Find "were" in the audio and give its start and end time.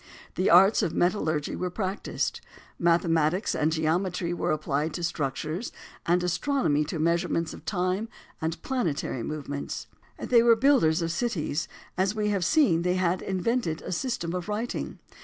1.55-1.69, 4.33-4.51, 10.41-10.55